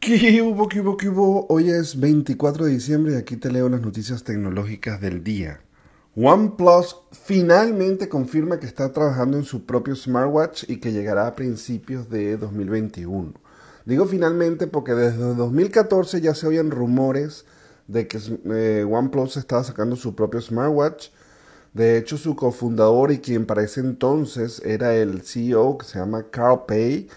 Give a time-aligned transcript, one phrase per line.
[0.00, 1.46] ¿Qué hubo, qué hubo, qué hubo?
[1.50, 5.60] Hoy es 24 de diciembre y aquí te leo las noticias tecnológicas del día.
[6.16, 12.08] OnePlus finalmente confirma que está trabajando en su propio smartwatch y que llegará a principios
[12.08, 13.34] de 2021.
[13.84, 17.44] Digo finalmente porque desde 2014 ya se oían rumores
[17.86, 21.10] de que eh, OnePlus estaba sacando su propio smartwatch.
[21.74, 26.24] De hecho, su cofundador y quien para ese entonces era el CEO que se llama
[26.30, 27.08] Carl Pei,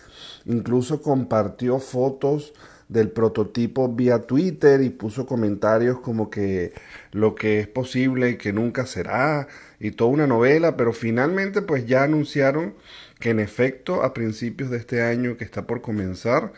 [0.46, 2.54] incluso compartió fotos
[2.94, 6.74] del prototipo vía Twitter y puso comentarios como que
[7.12, 9.48] lo que es posible y que nunca será
[9.80, 12.76] y toda una novela, pero finalmente pues ya anunciaron
[13.20, 16.54] que en efecto a principios de este año que está por comenzar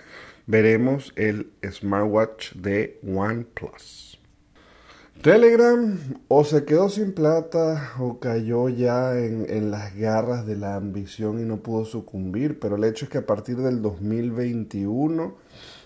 [0.45, 4.19] veremos el smartwatch de OnePlus.
[5.21, 5.97] Telegram
[6.27, 11.39] o se quedó sin plata o cayó ya en, en, las garras de la ambición
[11.39, 15.35] y no pudo sucumbir, pero el hecho es que a partir del 2021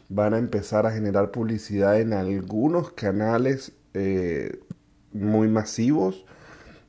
[0.09, 4.59] van a empezar a generar publicidad en algunos canales eh,
[5.13, 6.25] muy masivos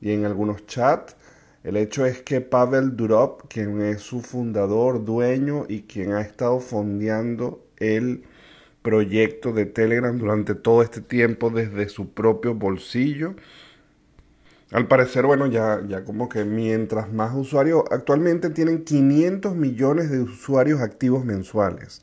[0.01, 1.17] y en algunos chats.
[1.63, 6.59] El hecho es que Pavel Durov, quien es su fundador, dueño y quien ha estado
[6.61, 8.25] fondeando el
[8.83, 13.35] proyecto de Telegram durante todo este tiempo desde su propio bolsillo,
[14.73, 20.21] al parecer, bueno, ya, ya como que mientras más usuarios, actualmente tienen 500 millones de
[20.21, 22.03] usuarios activos mensuales.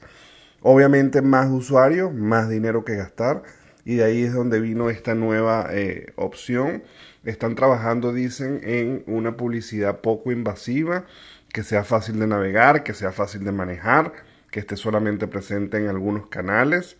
[0.61, 3.43] Obviamente más usuarios, más dinero que gastar
[3.87, 6.83] y de ahí es donde vino esta nueva eh, opción.
[7.23, 11.05] Están trabajando, dicen, en una publicidad poco invasiva,
[11.53, 14.11] que sea fácil de navegar, que sea fácil de manejar,
[14.51, 16.97] que esté solamente presente en algunos canales.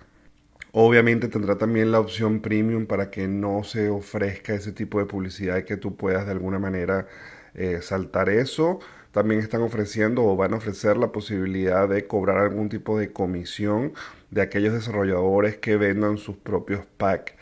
[0.71, 5.57] Obviamente tendrá también la opción premium para que no se ofrezca ese tipo de publicidad
[5.57, 7.05] y que tú puedas de alguna manera
[7.53, 8.79] eh, saltar eso.
[9.11, 13.93] También están ofreciendo o van a ofrecer la posibilidad de cobrar algún tipo de comisión
[14.31, 17.33] de aquellos desarrolladores que vendan sus propios packs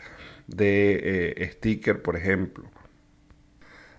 [0.46, 2.64] de eh, sticker, por ejemplo.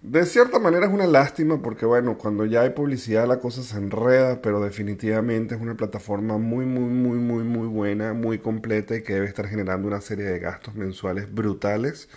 [0.01, 3.77] De cierta manera es una lástima porque bueno, cuando ya hay publicidad la cosa se
[3.77, 9.01] enreda, pero definitivamente es una plataforma muy, muy, muy, muy, muy buena, muy completa y
[9.03, 12.09] que debe estar generando una serie de gastos mensuales brutales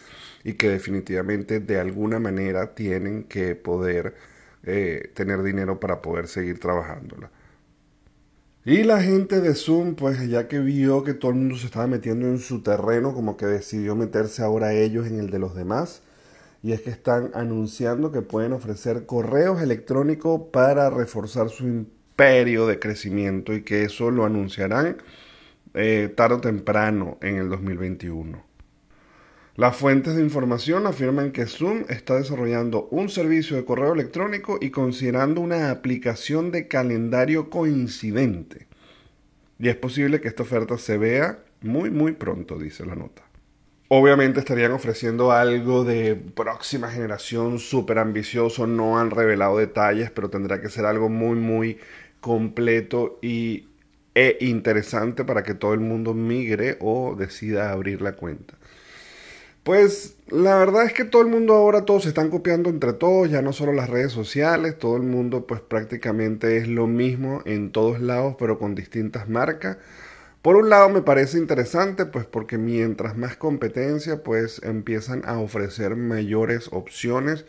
[0.44, 4.14] y que definitivamente de alguna manera tienen que poder
[4.64, 7.30] eh, tener dinero para poder seguir trabajándola.
[8.64, 11.86] Y la gente de Zoom, pues ya que vio que todo el mundo se estaba
[11.86, 16.02] metiendo en su terreno, como que decidió meterse ahora ellos en el de los demás.
[16.62, 22.78] Y es que están anunciando que pueden ofrecer correos electrónicos para reforzar su imperio de
[22.78, 24.98] crecimiento y que eso lo anunciarán
[25.72, 28.49] eh, tarde o temprano en el 2021.
[29.60, 34.70] Las fuentes de información afirman que Zoom está desarrollando un servicio de correo electrónico y
[34.70, 38.68] considerando una aplicación de calendario coincidente.
[39.58, 43.20] Y es posible que esta oferta se vea muy muy pronto, dice la nota.
[43.88, 50.62] Obviamente estarían ofreciendo algo de próxima generación súper ambicioso, no han revelado detalles, pero tendrá
[50.62, 51.78] que ser algo muy muy
[52.22, 53.68] completo y,
[54.14, 58.54] e interesante para que todo el mundo migre o decida abrir la cuenta.
[59.62, 63.30] Pues la verdad es que todo el mundo ahora todos se están copiando entre todos,
[63.30, 67.70] ya no solo las redes sociales, todo el mundo pues prácticamente es lo mismo en
[67.70, 69.76] todos lados pero con distintas marcas.
[70.42, 75.94] Por un lado me parece interesante pues porque mientras más competencia pues empiezan a ofrecer
[75.96, 77.44] mayores opciones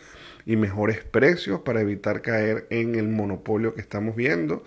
[0.45, 4.63] y mejores precios para evitar caer en el monopolio que estamos viendo.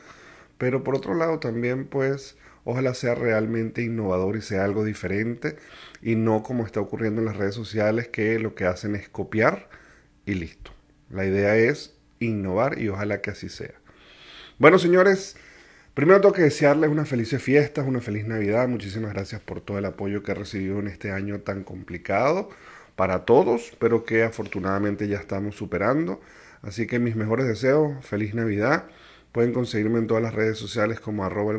[0.57, 5.57] Pero por otro lado también pues ojalá sea realmente innovador y sea algo diferente
[6.03, 9.69] y no como está ocurriendo en las redes sociales que lo que hacen es copiar
[10.27, 10.73] y listo.
[11.11, 13.75] La idea es innovar y ojalá que así sea.
[14.59, 15.37] Bueno, señores,
[15.95, 18.69] primero tengo que desearles unas felices fiestas, una feliz Navidad.
[18.69, 22.51] Muchísimas gracias por todo el apoyo que he recibido en este año tan complicado
[22.97, 26.21] para todos, pero que afortunadamente ya estamos superando.
[26.63, 28.87] Así que mis mejores deseos, feliz Navidad.
[29.35, 31.59] Pueden conseguirme en todas las redes sociales como arroba el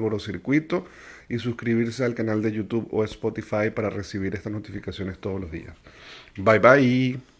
[1.27, 5.75] y suscribirse al canal de YouTube o Spotify para recibir estas notificaciones todos los días.
[6.37, 7.34] Bye bye.